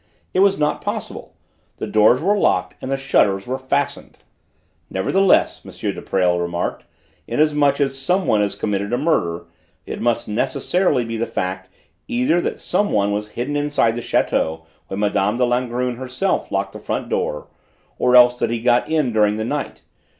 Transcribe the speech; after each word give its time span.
It 0.33 0.39
was 0.39 0.57
not 0.57 0.81
possible! 0.81 1.35
The 1.77 1.85
doors 1.85 2.21
were 2.21 2.35
locked 2.35 2.73
and 2.81 2.89
the 2.89 2.97
shutters 2.97 3.45
were 3.45 3.59
fastened." 3.59 4.17
"Nevertheless," 4.89 5.63
M. 5.63 5.71
de 5.93 6.01
Presles 6.01 6.41
remarked, 6.41 6.85
"inasmuch 7.27 7.79
as 7.79 7.99
someone 7.99 8.41
has 8.41 8.55
committed 8.55 8.93
a 8.93 8.97
murder, 8.97 9.45
it 9.85 10.01
must 10.01 10.27
necessarily 10.27 11.05
be 11.05 11.17
the 11.17 11.27
fact, 11.27 11.69
either 12.07 12.41
that 12.41 12.53
that 12.53 12.59
someone 12.59 13.11
was 13.11 13.27
hidden 13.37 13.55
inside 13.55 13.93
the 13.93 14.01
château 14.01 14.63
when 14.87 14.99
Mme. 15.01 15.37
de 15.37 15.45
Langrune 15.45 15.97
herself 15.97 16.51
locked 16.51 16.73
the 16.73 16.79
front 16.79 17.07
door, 17.07 17.45
or 17.99 18.15
else 18.15 18.33
that 18.39 18.49
he 18.49 18.59
got 18.59 18.89
in 18.89 19.13
during 19.13 19.35
the 19.35 19.45
night. 19.45 19.83